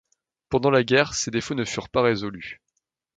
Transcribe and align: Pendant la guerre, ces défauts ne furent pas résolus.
Pendant 0.49 0.71
la 0.71 0.83
guerre, 0.83 1.13
ces 1.13 1.29
défauts 1.29 1.53
ne 1.53 1.63
furent 1.63 1.89
pas 1.89 2.01
résolus. 2.01 2.59